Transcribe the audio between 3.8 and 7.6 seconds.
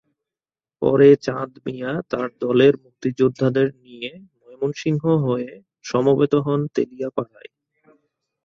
নিয়ে ময়মনসিংহ হয়ে সমবেত হন তেলিয়াপাড়ায়।